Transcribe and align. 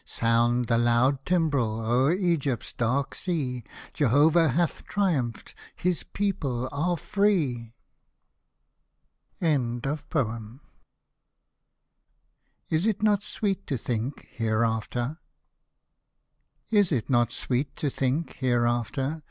Sound 0.03 0.65
the 0.67 0.79
loud 0.79 1.23
Timbrel 1.27 1.79
o'er 1.79 2.11
Egypt's 2.13 2.73
dark 2.73 3.13
sea, 3.13 3.63
Jehovah 3.93 4.49
has 4.49 4.81
triumphed— 4.87 5.53
his 5.85 6.01
people 6.01 6.67
are 6.71 6.97
free! 6.97 7.75
IS 9.39 9.61
IT 12.95 13.03
NOT 13.03 13.21
SWEET 13.21 13.67
TO 13.67 13.77
THINK, 13.77 14.27
HEREAFTER 14.37 15.19
Is 16.71 16.91
it 16.91 17.07
not 17.11 17.31
sweet 17.31 17.75
to 17.75 17.87
think, 17.91 18.31
hereafter. 18.37 19.19